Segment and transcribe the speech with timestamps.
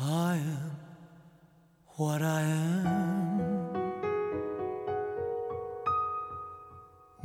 [0.00, 0.76] I am
[1.96, 3.72] what I am，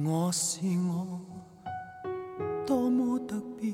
[0.04, 1.22] 我是我，
[2.66, 3.72] 多么特别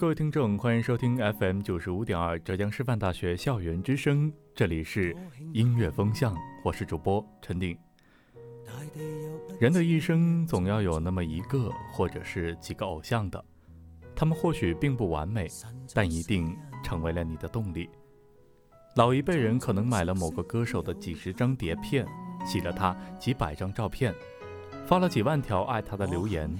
[0.00, 5.14] 各位听众，欢迎收听 FM 九十五点二浙江师范大学校园之声，这里是
[5.52, 7.76] 音乐风向，我是主播陈鼎。
[9.60, 13.44] 人的一生总要有那么一个或者是几个偶像的，
[14.16, 15.46] 他们或许并不完美，
[15.92, 17.86] 但一定成为了你的动力。
[18.96, 22.06] 老一辈人可能买了某个歌手的几十张碟片，
[22.46, 24.14] 洗了他几百张照片，
[24.86, 26.50] 发了几万条爱他的留言，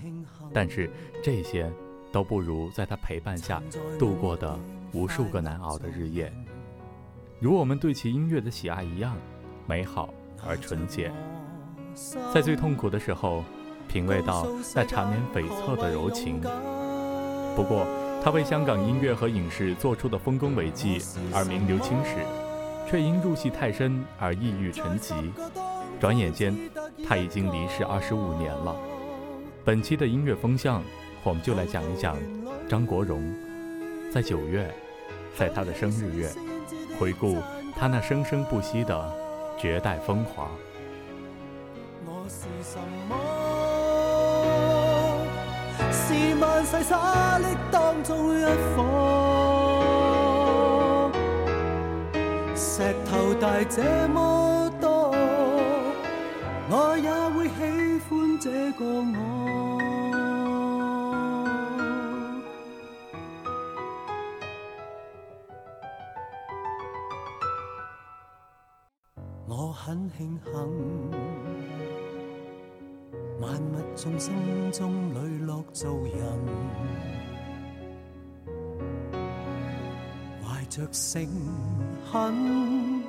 [0.53, 0.91] 但是
[1.23, 1.73] 这些。
[2.13, 3.63] 都不如在他陪伴下
[3.99, 4.59] 度过的
[4.93, 6.33] 无数个难熬的日夜，
[7.39, 9.17] 如我们对其音乐的喜爱一样，
[9.67, 10.13] 美好
[10.45, 11.13] 而纯洁。
[12.35, 13.45] 在最痛苦的时候，
[13.87, 16.41] 品味到那缠绵悱恻的柔情。
[17.55, 17.87] 不过，
[18.23, 20.99] 他为香港音乐和影视做出的丰功伟绩
[21.33, 22.17] 而名留青史，
[22.91, 25.15] 却因入戏太深而抑郁成疾。
[26.01, 26.57] 转眼间，
[27.07, 28.75] 他已经离世二十五年了。
[29.65, 30.83] 本期的音乐风向。
[31.23, 32.17] 我们就来讲一讲
[32.67, 33.23] 张国荣，
[34.11, 34.75] 在九月，
[35.37, 36.31] 在他的生日月，
[36.99, 37.37] 回顾
[37.79, 39.13] 他那生生不息的
[39.59, 40.49] 绝代风华。
[42.07, 43.15] 我是什么？
[45.93, 48.43] 是万世沙砾当中一
[48.75, 48.83] 颗，
[52.57, 55.15] 石头大这么多，
[56.71, 57.61] 我也会喜
[58.09, 59.90] 欢这个我。
[69.83, 70.53] 很庆幸，
[73.41, 74.35] 万物众生
[74.71, 76.21] 中磊落做人，
[80.45, 81.27] 怀着诚
[82.13, 83.03] 恳，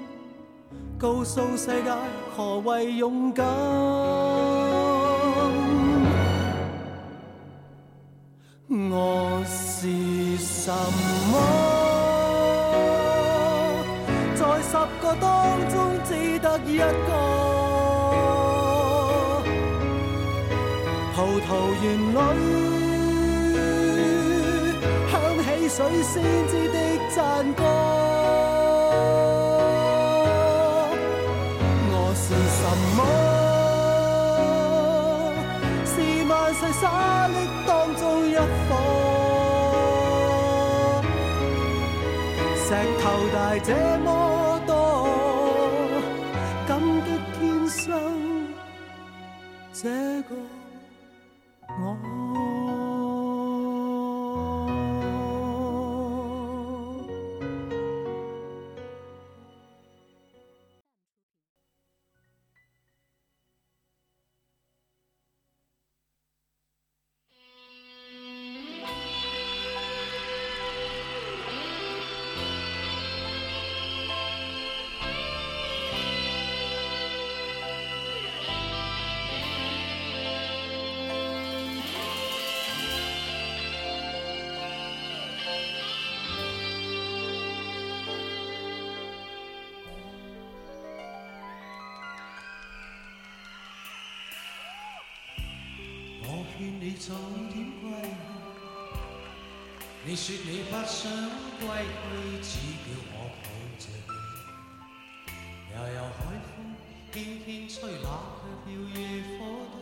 [0.98, 1.92] 告诉世界
[2.38, 3.46] 何谓勇敢。
[8.70, 10.72] 我是什
[11.32, 11.34] 么？
[14.36, 16.01] 在十个当中
[16.72, 16.84] 一个，
[21.14, 21.50] 葡萄
[21.84, 22.14] 园里
[25.12, 26.14] 响起水仙
[26.48, 26.76] 子的
[27.14, 27.20] 赞
[27.54, 27.60] 歌。
[31.94, 32.26] 我是
[32.58, 32.62] 什
[32.96, 33.00] 么？
[35.86, 35.94] 是
[36.30, 36.82] 万世沙
[37.28, 37.30] 砾
[37.68, 38.70] 当中一颗，
[42.64, 42.68] 石
[43.02, 43.70] 头大这
[44.06, 44.31] 么。
[49.82, 49.90] 这
[50.30, 50.36] 个
[97.52, 98.16] 点归去，
[100.06, 101.00] 你说你不想
[101.60, 101.62] 归
[102.42, 102.50] 去，只
[102.86, 103.46] 叫我抱
[103.78, 104.14] 着你。
[105.74, 106.52] 悠悠海风
[107.12, 108.06] 轻轻吹，冷
[108.40, 108.98] 却了夜
[109.38, 109.40] 火
[109.72, 109.76] 堆。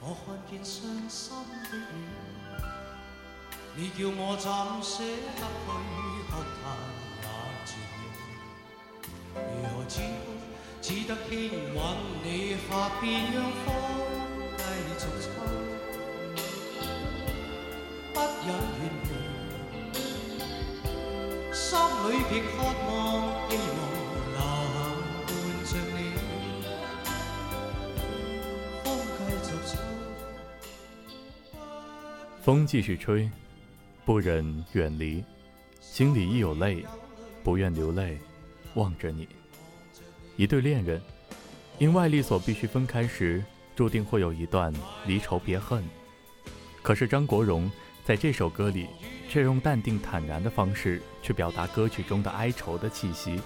[0.00, 0.74] 我看见伤
[1.08, 1.20] 心
[1.70, 1.96] 的你，
[3.76, 4.46] 你叫我怎
[4.82, 5.06] 舍得
[5.36, 5.68] 去
[6.28, 6.64] 哭他
[7.22, 7.24] 也
[7.66, 7.70] 绝
[8.00, 8.06] 望。
[9.34, 10.26] 如何止哭，
[10.80, 11.30] 只得轻
[11.74, 11.76] 吻
[12.24, 12.26] 你
[18.48, 18.54] 发
[22.28, 22.40] 边，
[24.34, 24.36] 让
[25.26, 25.28] 风
[25.64, 26.02] 继续
[29.66, 29.68] 吹。
[32.42, 33.30] 风继续吹，
[34.06, 35.22] 不忍远离，
[35.80, 36.86] 心里亦有泪，
[37.44, 38.18] 不愿流泪，
[38.74, 39.28] 望着你。
[40.36, 41.02] 一对恋人，
[41.78, 43.44] 因外力所必须分开时，
[43.76, 44.72] 注定会有一段
[45.04, 45.84] 离愁别恨。
[46.80, 47.70] 可是张国荣
[48.08, 48.86] 在这首歌里，
[49.28, 53.38] 却用淡定坦然的方式去表达歌曲中的哀愁的气息，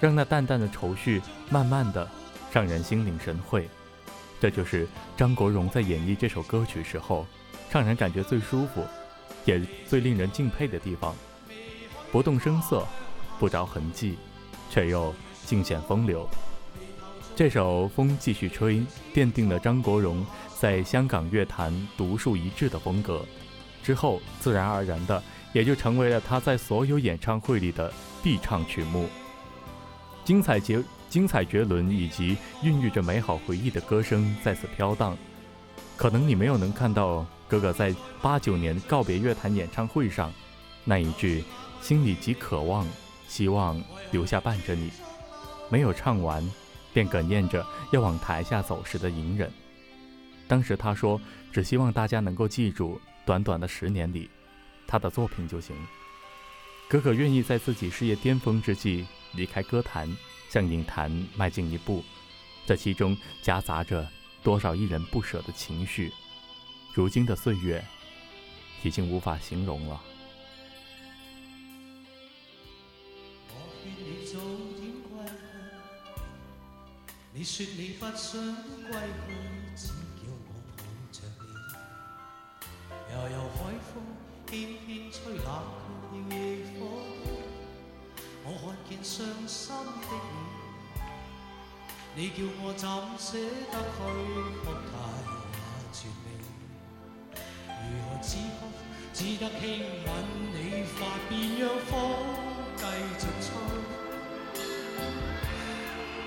[0.00, 1.20] 让那淡淡的愁绪
[1.50, 2.10] 慢慢的
[2.50, 3.68] 让人心领神会。
[4.40, 7.26] 这就是张国荣在演绎这首歌曲时候，
[7.70, 8.82] 让人感觉最舒服，
[9.44, 11.14] 也最令人敬佩的地方。
[12.10, 12.88] 不动声色，
[13.38, 14.16] 不着痕迹，
[14.70, 15.14] 却又
[15.44, 16.26] 尽显风流。
[17.36, 18.76] 这首《风继续吹》
[19.14, 20.24] 奠定了张国荣
[20.58, 23.22] 在香港乐坛独树一帜的风格，
[23.82, 25.22] 之后自然而然的
[25.52, 27.92] 也就成为了他在所有演唱会里的
[28.22, 29.08] 必唱曲目。
[30.24, 35.16] 精彩绝精彩绝伦以及孕育着美好回忆的歌声在此飘荡。
[35.96, 40.32] 可能你没有能看到哥哥在八九年告别乐坛演唱会上
[40.84, 41.44] 那一句
[41.82, 42.86] “心里极渴望，
[43.28, 44.90] 希望留下伴着你”，
[45.68, 46.48] 没有唱完。
[46.92, 49.48] 便哽咽着要往台下走时的隐忍。
[50.48, 51.20] 当时他说
[51.52, 54.28] ：“只希望大家能够记住，短短的十年里，
[54.86, 55.76] 他的作品就行。”
[56.88, 60.12] 可可愿意在自己事业巅峰之际离开歌坛，
[60.48, 62.04] 向影坛迈进一步，
[62.66, 64.08] 这其中夹杂着
[64.42, 66.12] 多少一人不舍的情绪。
[66.92, 67.84] 如今的岁月，
[68.82, 70.02] 已经无法形容了。
[77.32, 78.42] 你说你不想
[78.90, 78.98] 归
[79.76, 79.92] 去，
[83.20, 83.28] 你。
[83.28, 83.58] 悠悠海
[83.92, 84.00] 风
[84.46, 84.50] 轻
[84.86, 85.46] 轻吹，冷
[86.10, 86.34] 却了夜
[86.72, 86.78] 火。
[88.42, 89.14] 我看见伤
[89.46, 90.08] 心的
[92.16, 92.88] 你，你叫我怎
[93.18, 93.28] 舍
[93.70, 93.98] 得去
[94.60, 94.92] 哭太
[95.92, 96.26] 绝美？
[97.82, 98.28] 如何止
[98.58, 98.60] 哭？
[99.12, 99.62] 只得轻
[100.06, 100.08] 吻
[100.54, 100.56] 你
[100.96, 101.90] 发，便让风
[102.76, 102.82] 继
[103.18, 103.46] 续吹。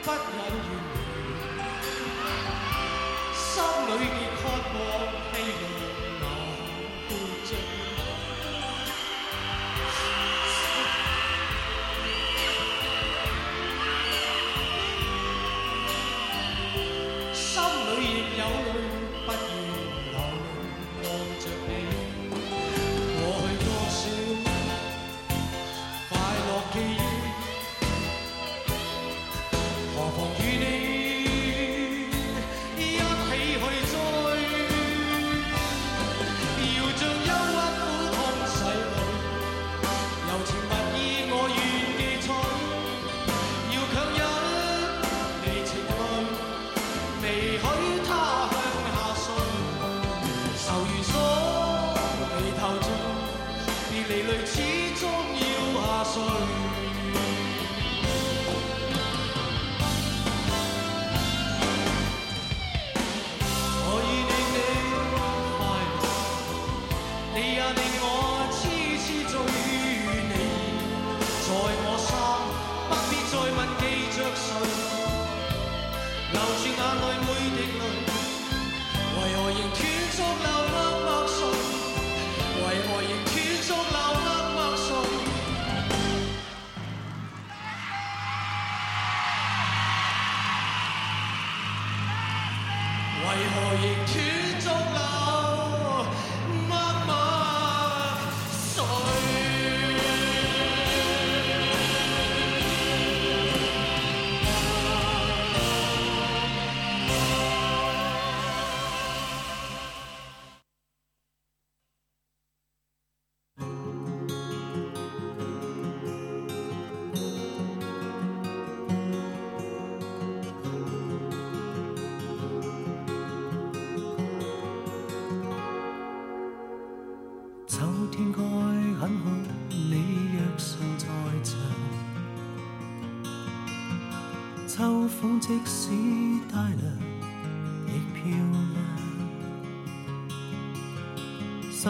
[0.04, 0.96] 不忍远离，
[3.34, 3.52] 心
[3.88, 4.42] 里极渴
[4.76, 4.78] 望，
[5.34, 5.66] 希望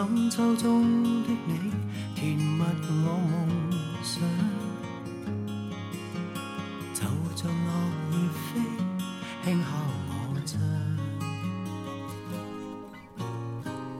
[0.06, 1.72] 深秋中的你，
[2.14, 4.20] 填密我梦想。
[6.92, 7.00] 就
[7.34, 7.72] 像落
[8.12, 8.60] 叶飞，
[9.42, 9.66] 轻敲
[10.06, 10.12] 我
[10.44, 10.52] 窗。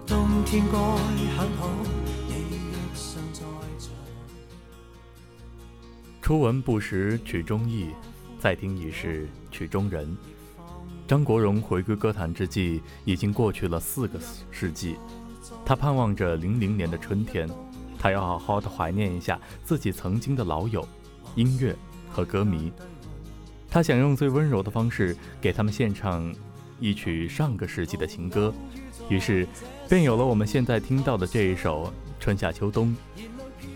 [0.06, 0.76] 冬天该
[1.38, 1.61] 很好，
[2.28, 2.32] 你
[2.70, 3.40] 若尚在
[3.78, 3.88] 场。
[6.20, 7.88] 初闻不识曲中意。
[8.38, 10.14] 再听已是曲中人。
[11.08, 14.20] 张国荣回归歌坛之际，已经过去了四个
[14.50, 14.96] 世纪。
[15.64, 17.48] 他盼望着零零年的春天，
[17.98, 20.86] 他要好好的怀念一下自己曾经的老友、
[21.34, 21.74] 音乐
[22.10, 22.72] 和歌迷。
[23.70, 26.32] 他想用最温柔的方式给他们献唱
[26.78, 28.54] 一曲上个世纪的情歌，
[29.08, 29.46] 于是
[29.88, 31.86] 便有了我们现在听到的这一首
[32.20, 32.96] 《春夏秋冬》。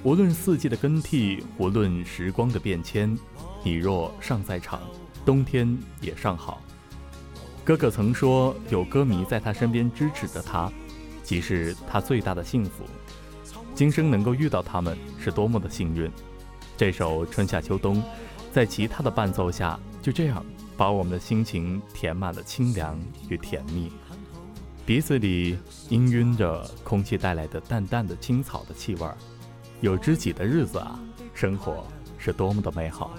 [0.04, 3.18] 无论四季的更替，无论时光的变迁，
[3.64, 4.80] 你若尚在场，
[5.25, 6.60] 冬天也尚好。
[7.64, 10.72] 哥哥曾说，有歌迷在他身边支持着他，
[11.28, 12.85] 即是他最大的幸福。
[13.75, 16.11] 今生能够遇到他们，是多么的幸运。
[16.75, 18.02] 这首《春夏秋冬》，
[18.50, 20.42] 在其他的伴奏下，就这样
[20.75, 23.92] 把我们的心情填满了清凉与甜蜜，
[24.87, 25.58] 鼻子里
[25.90, 29.14] 氤氲着空气带来的淡淡的青草的气味儿。
[29.82, 30.99] 有知己的日子啊，
[31.35, 33.11] 生活是多么的美好。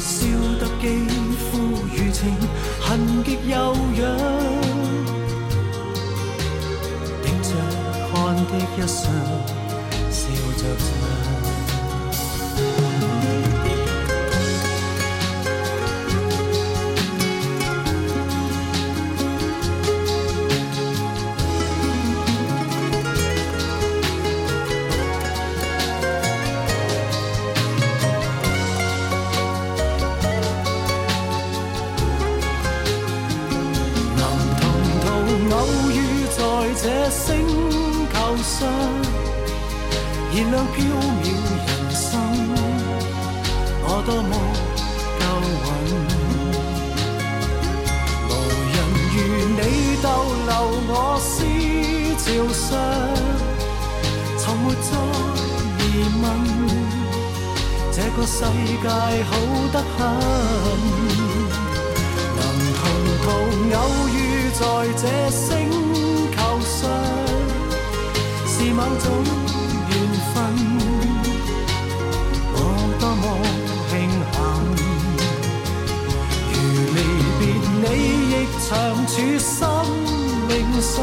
[0.00, 0.26] 笑
[0.58, 1.58] 得肌肤
[1.94, 2.34] 如情，
[2.80, 4.27] 痕极悠扬，
[8.50, 9.67] 汗
[52.38, 52.78] 潮上，
[54.38, 54.90] 从没再
[55.80, 55.82] 疑
[56.22, 56.24] 问，
[57.90, 58.44] 这个世
[58.80, 58.88] 界
[59.24, 59.30] 好
[59.72, 59.98] 得很。
[62.36, 62.40] 能
[62.78, 62.80] 同
[63.22, 63.26] 途
[63.74, 63.76] 偶
[64.08, 64.16] 遇
[64.54, 64.62] 在
[64.96, 65.02] 这
[65.32, 65.46] 星
[66.30, 66.78] 球上，
[68.46, 69.06] 是某种。
[72.54, 72.56] 我
[73.00, 73.24] 多么
[73.90, 73.92] 庆
[74.32, 74.36] 幸，
[76.52, 76.54] 如
[76.94, 76.96] 离
[77.38, 77.40] 别
[77.82, 77.84] 你
[78.30, 78.34] 亦
[78.68, 78.68] 长
[79.08, 79.50] 处生
[80.46, 80.94] 命上，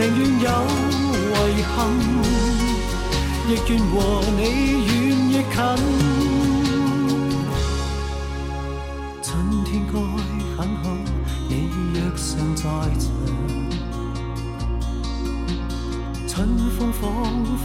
[0.00, 0.48] 宁愿有
[1.50, 1.76] 遗憾，
[3.46, 3.94] 亦愿和
[4.34, 4.40] 你
[4.86, 4.88] 远
[5.28, 5.54] 亦近。
[9.22, 9.28] 春
[9.62, 9.94] 天该
[10.56, 10.82] 很好，
[11.50, 11.52] 你
[11.92, 12.26] 若尚
[12.56, 12.62] 在
[12.98, 13.04] 场。
[16.26, 17.04] 春风仿
[17.58, 17.62] 佛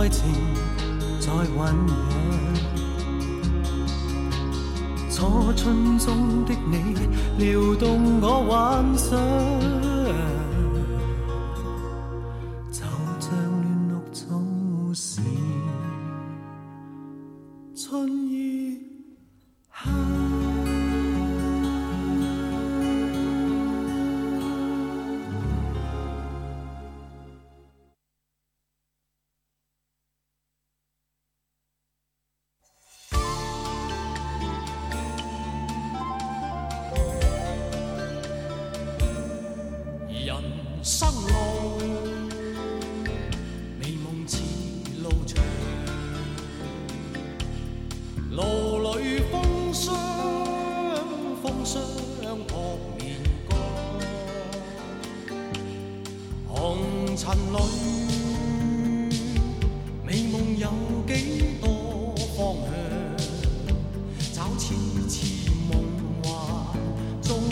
[0.00, 0.20] 爱情
[1.20, 1.56] 在酝
[1.86, 1.94] 酿，
[5.08, 6.74] 初春中的你
[7.38, 8.52] 撩动我幻
[8.98, 9.16] 想。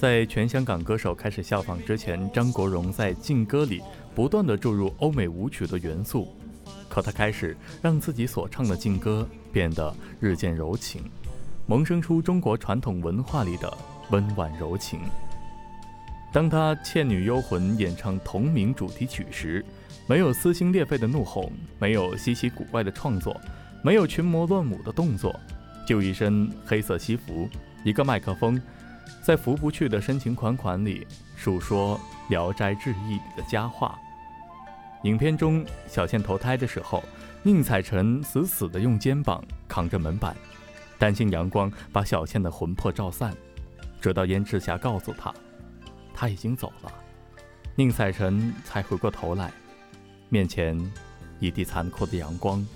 [0.00, 3.82] 在全香港歌手开始效仿之前，张国荣在劲歌里
[4.14, 6.34] 不断的注入欧美舞曲的元素，
[6.88, 11.02] 可他开始让自己所唱的劲歌变得日渐柔情，
[11.66, 13.70] 萌生出中国传统文化里的
[14.10, 15.00] 温婉柔情。
[16.32, 19.62] 当他《倩女幽魂》演唱同名主题曲时，
[20.06, 23.38] 没有撕心裂肺的怒吼，没有稀奇古怪的创作。
[23.84, 25.38] 没有群魔乱舞的动作，
[25.86, 27.46] 就一身黑色西服，
[27.84, 28.58] 一个麦克风，
[29.22, 31.98] 在拂不去的深情款款里述说
[32.30, 33.98] 《聊斋志异》里的佳话。
[35.04, 37.02] 影片中，小倩投胎的时候，
[37.42, 40.36] 宁采臣死死地用肩膀扛着门板，
[40.98, 43.34] 担心阳光把小倩的魂魄照散，
[44.00, 45.32] 直到燕赤霞告诉他，
[46.12, 46.92] 他已经走了，
[47.76, 49.50] 宁采臣才回过头来，
[50.28, 50.78] 面前
[51.38, 52.66] 一地残酷的阳光。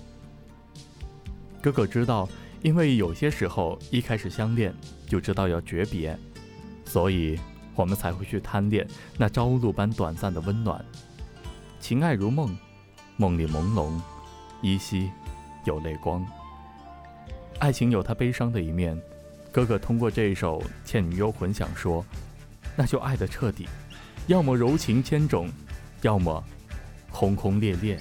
[1.61, 2.27] 哥哥知道，
[2.65, 4.73] 因为有些时候一开始相恋
[5.07, 6.17] 就知道要诀别，
[6.83, 7.39] 所以
[7.75, 8.87] 我们才会去贪恋
[9.19, 10.83] 那朝露般短暂的温暖。
[11.79, 12.57] 情爱如梦，
[13.17, 13.91] 梦里朦胧，
[14.63, 15.11] 依稀
[15.65, 16.25] 有泪光。
[17.59, 18.99] 爱情有它悲伤的一面，
[19.51, 22.03] 哥哥通过这一首《倩女幽魂》想说，
[22.75, 23.69] 那就爱得彻底，
[24.25, 25.51] 要么柔情千种，
[26.01, 26.43] 要么
[27.11, 27.99] 轰轰烈烈。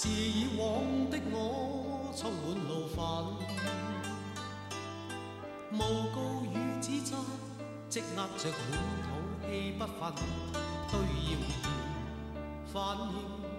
[0.00, 2.96] 是以往的我充满怒愤，
[5.72, 5.80] 诬
[6.14, 7.16] 告与指责
[7.88, 8.54] 积压着满
[9.02, 9.10] 肚
[9.42, 9.98] 气不愤，
[10.92, 11.42] 对谣言
[12.72, 12.72] 反
[13.10, 13.12] 应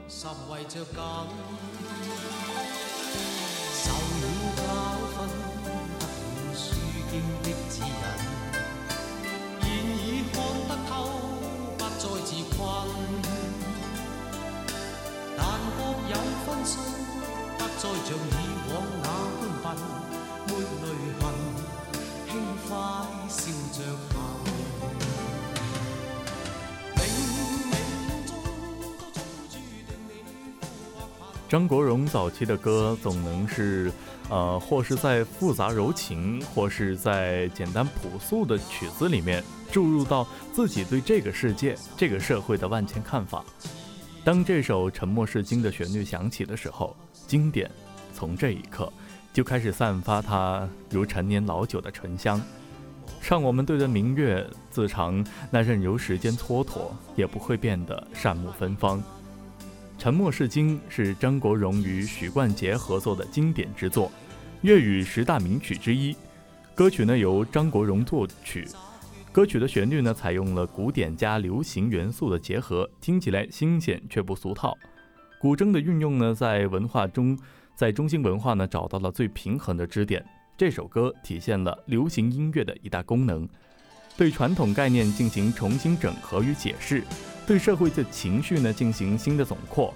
[0.08, 0.96] 甚为着紧。
[3.74, 4.24] 受了
[4.56, 4.60] 教
[5.12, 5.28] 训，
[6.00, 6.64] 得了书
[7.12, 7.84] 经的指引，
[18.10, 18.22] 像以
[18.74, 19.08] 往那
[19.62, 19.78] 般笨，
[20.48, 20.88] 没泪
[21.20, 21.22] 痕，
[22.28, 22.32] 轻
[22.68, 22.68] 快
[23.30, 23.78] 笑着。
[31.48, 33.92] 张国荣早期的歌总能是，
[34.28, 39.44] 呃，或是在复杂柔情，或是在简单朴素的曲子里面。
[39.72, 43.46] 注入到自己对这个世界、这个社会的万千看法。
[44.24, 46.96] 当这首《沉默是金》的旋律响起的时候，
[47.28, 47.70] 经典
[48.14, 48.92] 从这一刻
[49.32, 52.42] 就开始散发它如陈年老酒的醇香，
[53.22, 59.00] 让我们对着明月自尝那任由时间蹉跎也不会变得善目芬芳。
[60.02, 64.10] 《沉默是金》是张国荣与许冠杰合作的经典之作，
[64.62, 66.16] 粤语十大名曲之一。
[66.74, 68.66] 歌曲呢由张国荣作曲。
[69.32, 74.76] 歌曲的旋律呢，采用了古典加流行元素的结合，听起来新鲜却不俗套。
[75.40, 77.38] 古筝的运用呢，在文化中，
[77.80, 80.22] 在中心文化呢，找到了最平衡的支点。
[80.58, 83.48] 这首歌体现了流行音乐的一大功能，
[84.18, 87.02] 对传统概念进行重新整合与解释，
[87.48, 89.94] 对社会的情绪呢进行新的总括。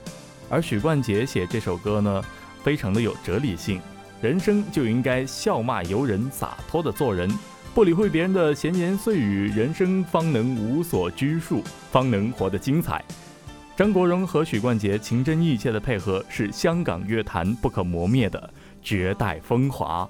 [0.50, 2.24] 而许冠杰写这首歌呢，
[2.64, 3.82] 非常的有哲理性，
[4.22, 7.30] 人生就应该笑骂由人，洒脱的做人。
[7.76, 13.04] 不理会别人的闲言碎语，人生方能无所拘束，方能活得精彩。
[13.76, 20.08] 张国荣和许冠杰情真意切的配合，是香港乐坛不可磨灭的绝代风华。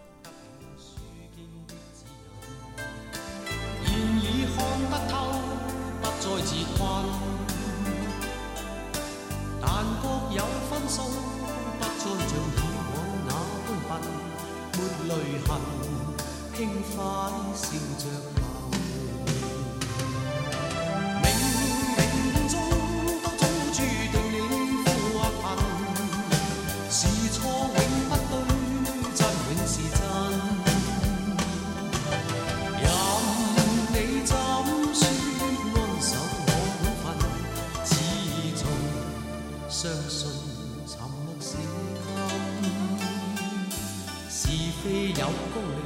[45.34, 45.82] 非有公理。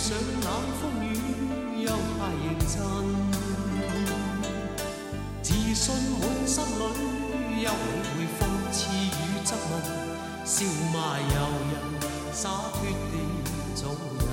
[0.00, 0.48] 上冷
[0.80, 1.06] 风雨
[1.84, 2.74] 又太认真，
[5.42, 5.84] 自信
[6.18, 6.82] 满心里，
[7.62, 7.72] 休理
[8.16, 8.40] 会讽
[8.72, 9.14] 刺与
[9.44, 9.72] 质问，
[10.44, 10.52] 笑
[10.92, 11.36] 骂由
[11.70, 11.72] 人，
[12.32, 12.76] 洒脱
[13.12, 13.14] 地
[13.76, 13.80] 做
[14.18, 14.26] 人，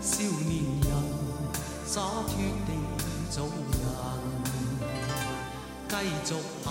[0.00, 0.12] 少
[0.46, 0.88] 年人
[1.84, 2.32] 洒脱
[2.64, 2.70] 地
[3.30, 3.82] 做人，
[5.88, 5.92] 继
[6.24, 6.32] 续
[6.64, 6.66] 行，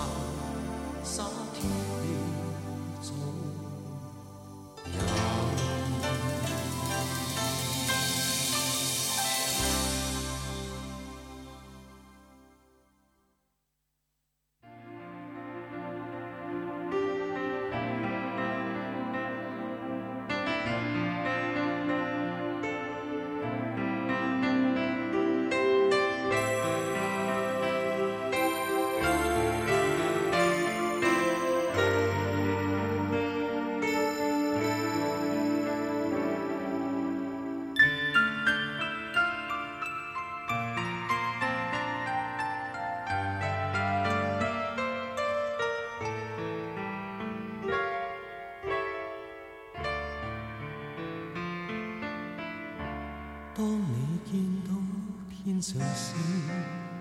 [55.63, 56.19] 天上星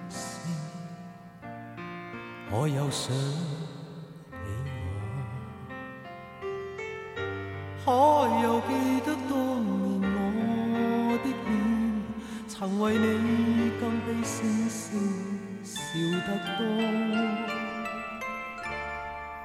[0.09, 0.55] 星，
[2.49, 3.13] 我又想
[4.31, 4.47] 你
[7.85, 7.91] 我，可
[8.41, 8.71] 又记
[9.05, 9.35] 得当
[9.67, 9.75] 年
[10.15, 11.51] 我的脸，
[12.47, 14.79] 曾为你更比星星
[15.65, 15.75] 笑
[16.25, 16.61] 得多。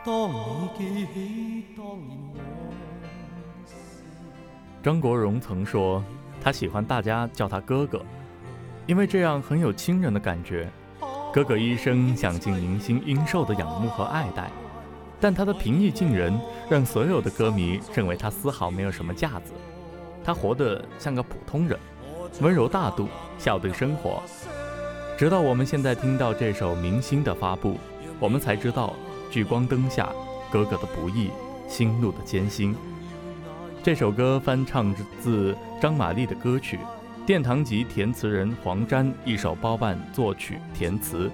[0.06, 0.38] 当你
[0.77, 0.80] 记
[1.12, 1.15] 起
[1.75, 2.38] 当年我。
[4.84, 6.03] 张国荣曾说，
[6.39, 8.06] 他喜欢大家叫他哥哥，
[8.88, 10.67] 因为这样很有亲人的感觉。
[11.34, 14.50] 哥哥一生享尽明星应受的仰慕和爱戴，
[15.19, 19.52] 但他的平易近人让所有的歌迷认为他丝毫没有什么架子。
[20.23, 21.78] 他活得像个普通人，
[22.41, 24.23] 温柔大度，笑对生活。
[25.17, 27.78] 直到我们现在听到这首《明星》的发布，
[28.19, 28.93] 我们才知道
[29.30, 30.10] 聚光灯下
[30.50, 31.30] 哥哥的不易，
[31.67, 32.76] 心路的艰辛。
[33.84, 36.80] 这首歌翻唱自张玛丽的歌曲，
[37.27, 41.29] 殿堂级填词人黄沾一手包办作曲填词。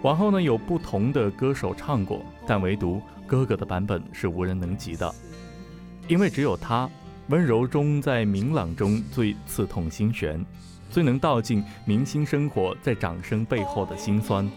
[0.00, 5.14] 往后呢，有不同的歌手唱过，但唯独哥哥的版本是无人能及的，
[6.08, 6.88] 因为只有他，
[7.28, 10.42] 温柔中在明朗中最刺痛心弦，
[10.90, 14.50] 最能道尽明星生活在掌声背后的辛酸。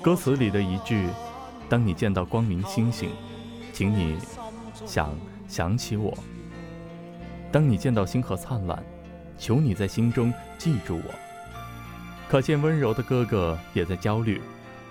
[0.00, 1.06] 歌词里的一句
[1.68, 3.10] ：“当你见到光明星星，
[3.70, 4.16] 请你
[4.86, 5.14] 想
[5.46, 6.16] 想起我。”
[7.52, 8.82] 当你见到星河灿烂，
[9.38, 11.14] 求你在心中记住我。
[12.28, 14.40] 可见温柔的哥哥也在焦虑，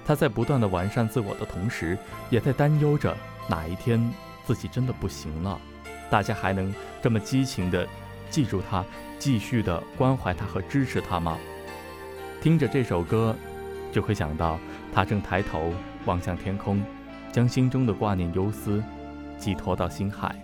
[0.05, 1.97] 他在不断的完善自我的同时，
[2.29, 3.15] 也在担忧着
[3.49, 4.11] 哪一天
[4.45, 5.59] 自己真的不行了，
[6.09, 7.87] 大家还能这么激情的
[8.29, 8.85] 记住他，
[9.17, 11.37] 继续的关怀他和支持他吗？
[12.41, 13.35] 听着这首歌，
[13.91, 14.59] 就会想到
[14.93, 15.73] 他正抬头
[16.05, 16.83] 望向天空，
[17.31, 18.83] 将心中的挂念忧思
[19.37, 20.35] 寄托到星海。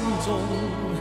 [0.24, 0.91] 中。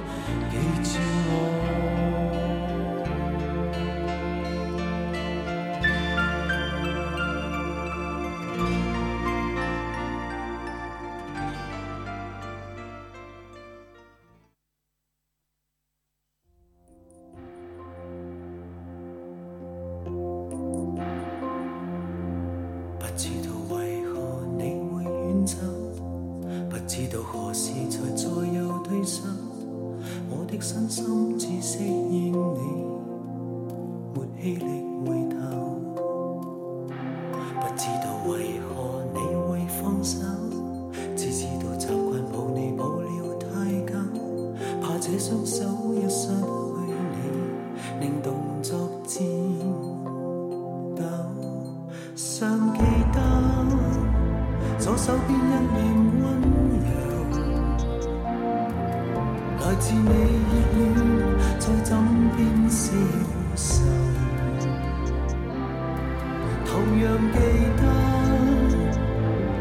[59.81, 60.79] 自你热恋
[61.59, 61.89] 在枕
[62.37, 62.39] 边
[62.69, 62.93] 消
[63.55, 63.65] 愁，
[66.65, 66.69] 同
[67.01, 67.35] 样记
[67.77, 67.81] 得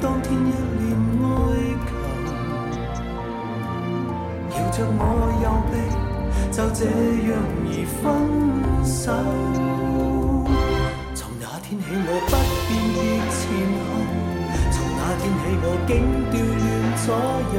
[0.01, 0.83] 当天一脸
[1.25, 1.27] 哀
[1.89, 1.91] 求，
[4.53, 5.03] 摇着我
[5.43, 5.73] 右臂，
[6.53, 6.79] 就这
[7.27, 7.29] 样
[7.65, 7.99] 而分
[8.85, 9.03] 手。
[11.15, 12.33] 从那天起我不
[12.69, 12.97] 辨别
[13.33, 13.41] 前
[13.89, 13.89] 后，
[14.71, 15.91] 从那天起我竟
[16.31, 16.63] 调乱
[17.07, 17.09] 左
[17.57, 17.59] 右，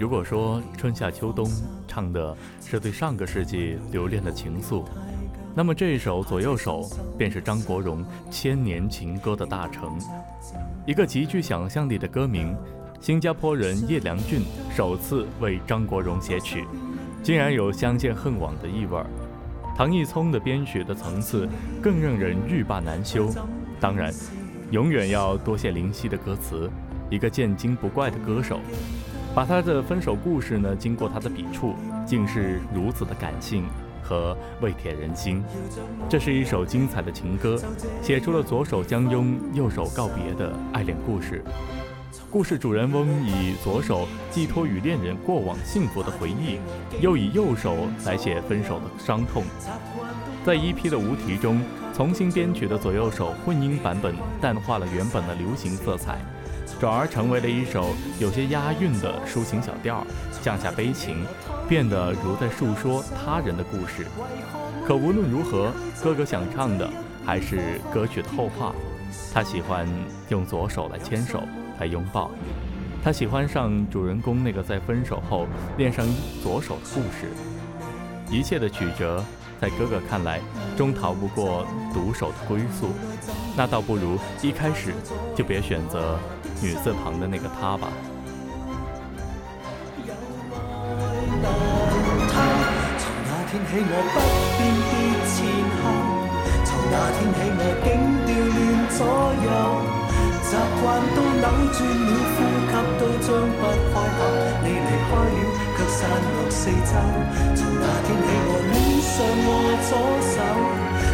[0.00, 1.46] 如果说春夏秋冬
[1.86, 2.34] 唱的
[2.64, 4.82] 是对上个世纪留恋的情愫，
[5.54, 6.80] 那么这首《左右手》
[7.18, 9.98] 便是张国荣千年情歌的大成。
[10.86, 12.56] 一个极具想象力的歌名，
[12.98, 14.40] 新加坡人叶良俊
[14.74, 16.64] 首次为张国荣写曲，
[17.22, 19.04] 竟然有相见恨晚的意味儿。
[19.76, 21.46] 唐毅聪的编曲的层次
[21.82, 23.28] 更让人欲罢难休。
[23.78, 24.10] 当然，
[24.70, 26.70] 永远要多谢林夕的歌词，
[27.10, 28.60] 一个见精不怪的歌手，
[29.34, 33.64] 把他的分手故事呢，经过他的笔触，竟是如此的感性
[34.02, 35.42] 和味甜人心。
[36.08, 37.56] 这是一首精彩的情歌，
[38.02, 41.42] 写出了左手相拥、右手告别的爱恋故事。
[42.28, 46.58] 故事主人翁以左手寄托与恋人过往幸福的回忆，
[47.00, 49.44] 又以右手来写分手的伤痛。
[50.44, 51.60] 在 EP 的无题中，
[51.94, 56.18] 重新编曲的左右手混音版本淡化了原本的流行色彩，
[56.80, 60.02] 转而成为了一首有些押韵的抒情小调，
[60.40, 61.26] 降下悲情，
[61.68, 64.06] 变得如在述说他人的故事。
[64.86, 65.70] 可无论如何，
[66.02, 66.88] 哥哥想唱的
[67.22, 68.74] 还是歌曲的后话，
[69.34, 69.86] 他喜欢
[70.30, 71.42] 用左手来牵手。
[71.78, 72.30] 来拥抱，
[73.02, 75.46] 他喜欢上主人公那个在分手后
[75.78, 76.06] 恋上
[76.42, 77.32] 左手的故事。
[78.30, 79.24] 一切的曲折，
[79.58, 80.42] 在哥哥看来，
[80.76, 82.90] 终逃不过独手的归宿。
[83.56, 84.92] 那倒不如一开始
[85.34, 86.18] 就别选择
[86.62, 87.88] 女字旁的那个他吧。
[93.00, 94.16] 从那天起，我不
[94.60, 94.92] 辨别
[95.24, 95.34] 前
[95.80, 95.82] 后；
[96.68, 97.88] 从那天起，我竟
[98.26, 98.54] 调乱
[98.92, 99.00] 左
[99.40, 99.48] 右。
[100.50, 104.20] 习惯都扭转了，呼吸都张不开口。
[104.60, 105.40] 你离开了，
[105.76, 106.92] 却散落四周。
[107.56, 109.48] 从那天起，我恋上我
[109.88, 109.90] 左
[110.28, 110.36] 手；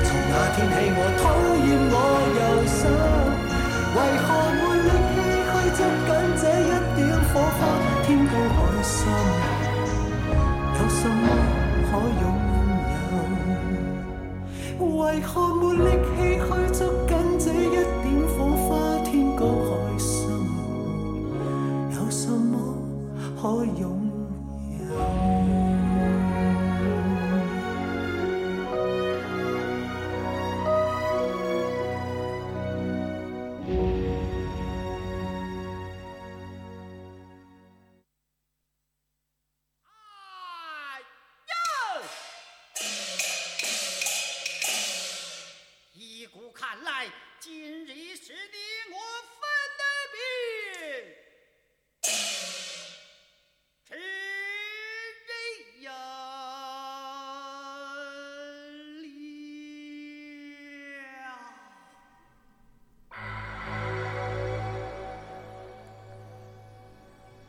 [0.03, 1.25] 从那天起，我讨
[1.63, 1.95] 厌我
[2.35, 2.83] 右手。
[3.95, 4.29] 为何
[5.87, 6.99] 不紧这一点
[7.33, 7.59] 火花？
[8.05, 8.95] 天高海深，
[10.75, 11.23] 有什么
[11.87, 11.89] 可
[12.23, 12.25] 拥
[14.79, 14.81] 有？
[14.99, 16.47] 为何没力气去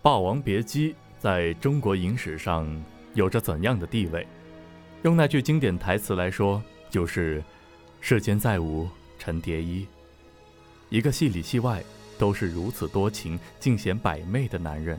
[0.07, 2.65] 霸王别姬》在中国影史上
[3.13, 4.25] 有着怎样的地位？
[5.03, 7.43] 用那句经典台词来说，就是
[7.99, 8.87] “世间再无
[9.19, 9.85] 陈蝶衣”。
[10.87, 11.83] 一个戏里戏外
[12.17, 14.97] 都是如此多情、尽显百媚的男人。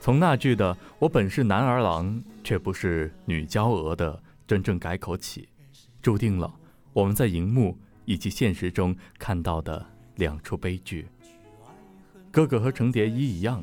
[0.00, 5.46] 从那句的“我本是男儿郎，却不是女娇娥”的真正改口起，
[6.00, 6.50] 注定了
[6.94, 9.84] 我们在荧幕以及现实中看到的
[10.14, 11.06] 两出悲剧。
[12.32, 13.62] 哥哥和程蝶衣一样。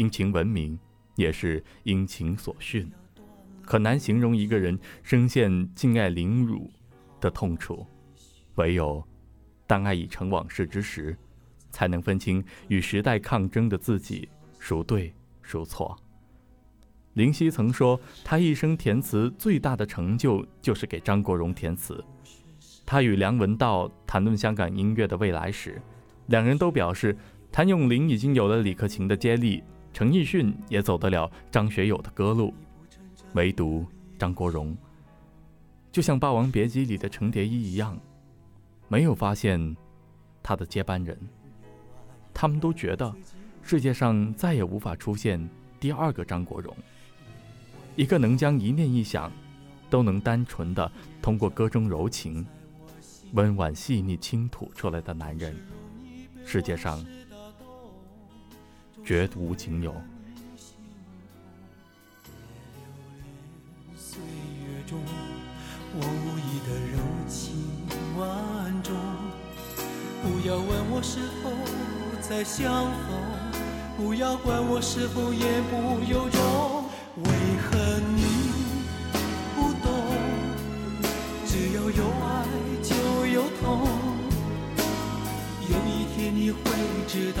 [0.00, 0.78] 因情闻名，
[1.14, 2.90] 也是因情所训，
[3.60, 6.70] 可难形容一个人深陷敬爱凌辱
[7.20, 7.86] 的痛楚。
[8.54, 9.06] 唯有
[9.66, 11.14] 当爱已成往事之时，
[11.70, 14.26] 才能分清与时代抗争的自己
[14.58, 15.94] 孰对孰错。
[17.12, 22.02] 林夕曾说，他一生填词最大的成就就是给张国荣填词。
[22.86, 25.82] 他与梁文道谈论香港音乐的未来时，
[26.28, 27.14] 两人都表示。
[27.52, 29.60] 谭咏麟已经有了李克勤的接力，
[29.92, 32.54] 陈奕迅也走得了张学友的歌路，
[33.34, 33.84] 唯独
[34.18, 34.76] 张国荣，
[35.92, 37.98] 就像《霸王别姬》里的程蝶衣一样，
[38.88, 39.76] 没有发现
[40.42, 41.18] 他的接班人。
[42.32, 43.14] 他们都觉得
[43.62, 45.46] 世界上再也无法出现
[45.78, 46.74] 第二个张国荣，
[47.96, 49.30] 一个能将一念一想
[49.90, 52.46] 都能单纯的通过歌中柔情、
[53.32, 55.54] 温婉细腻倾吐出来的男人，
[56.46, 57.04] 世界上。
[59.04, 59.94] 绝无仅有。
[63.96, 64.98] 岁月中，
[65.94, 67.54] 我无意的柔情
[68.16, 68.94] 万种。
[70.22, 71.50] 不要问我是否
[72.20, 73.08] 再相逢，
[73.96, 76.84] 不要管我是否言不由衷。
[77.16, 77.26] 为
[77.62, 78.22] 何你
[79.56, 79.88] 不懂？
[81.46, 82.46] 只要有爱
[82.82, 82.94] 就
[83.26, 83.88] 有痛，
[85.68, 86.60] 有一天你会
[87.08, 87.40] 知道。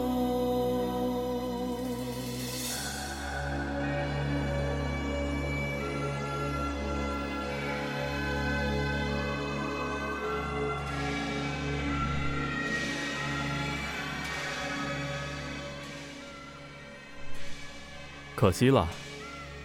[18.41, 18.89] 可惜了，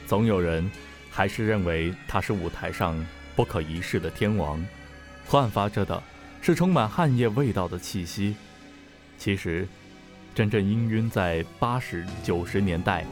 [0.06, 0.70] 总有人
[1.10, 2.94] 还是认为他是舞台上
[3.34, 4.62] 不可一世的天王，
[5.24, 6.02] 焕发着的
[6.42, 8.36] 是充满汗液味道的气息。
[9.16, 9.66] 其实，
[10.34, 13.06] 真正氤氲在八十九十年代，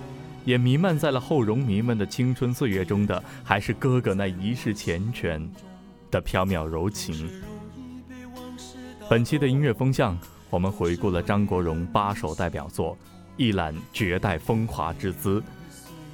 [0.45, 5.49] 也弥漫在了后荣迷们的青春岁月中的，还是哥哥那一世缱绻
[6.11, 7.43] 的飘渺柔情。
[9.09, 10.19] 本期的音乐风向，
[10.51, 12.99] 我们回顾了张国荣八首代表作。
[13.37, 15.43] 一览绝代风华之姿。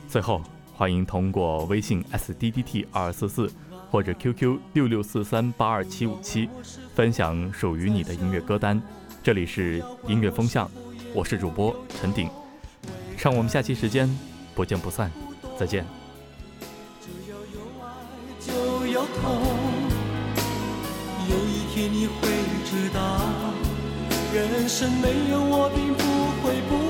[0.09, 0.43] 最后，
[0.75, 3.51] 欢迎通过微信 s d d t 二四四
[3.91, 6.49] 或者 QQ 六六四三八二七五七
[6.95, 8.81] 分享属于你的音乐歌单。
[9.23, 10.71] 这里是音乐风向，
[11.15, 12.29] 我是主播陈鼎，
[13.19, 14.09] 让我们下期时间
[14.55, 15.11] 不见不散，
[15.59, 15.85] 再见。
[17.01, 17.87] 只要有爱
[18.41, 19.43] 就有痛
[21.29, 22.29] 有一天你会
[22.65, 23.21] 知道，
[24.35, 26.03] 人生没有我并不
[26.43, 26.90] 会不。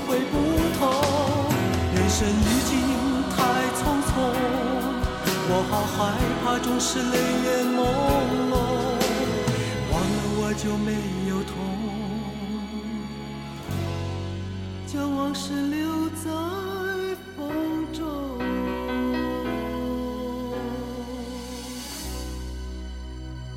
[2.21, 2.71] 生已经
[3.31, 3.33] 太
[3.73, 4.13] 匆匆，
[5.49, 5.97] 我好害
[6.43, 7.81] 怕，总是泪眼朦
[8.51, 8.53] 胧。
[9.91, 10.87] 忘了我就没
[11.27, 11.51] 有痛，
[14.85, 16.60] 将往事留在。